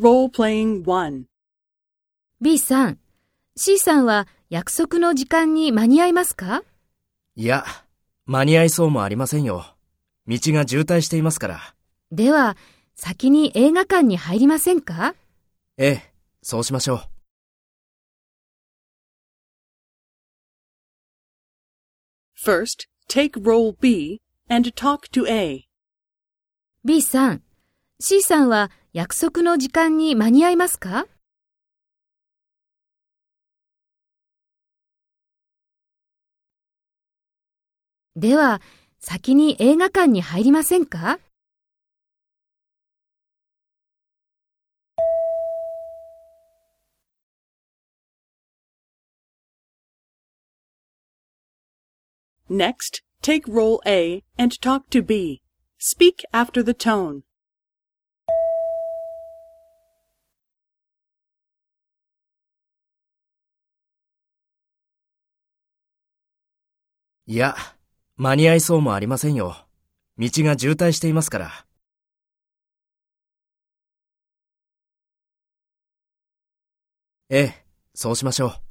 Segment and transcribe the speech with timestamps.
[0.00, 1.26] Role-playing 1.
[2.40, 2.98] B さん、
[3.54, 6.64] C さんは約束の時間に間に合いますか？
[7.36, 7.64] いや、
[8.26, 9.76] 間に合いそうもありませんよ。
[10.26, 11.76] 道が渋滞していますから。
[12.10, 12.56] では、
[12.96, 15.14] 先に映画館に入りませんか？
[15.76, 17.00] ええ、そうしましょう。
[22.44, 25.68] First, take role B and talk to A.
[26.84, 27.42] ?B さん、
[28.00, 31.08] C さんは約束の時間に間に合いますか
[38.14, 38.60] では、
[39.00, 41.18] 先に映画館に入りませんか
[52.48, 55.42] Next, take role A and talk to B.
[55.80, 57.24] Speak after the tone.
[67.26, 67.56] いや、
[68.16, 69.56] 間に合いそうもありませんよ。
[70.18, 71.66] 道が渋滞していますから。
[77.30, 78.63] ええ、そうしましょう。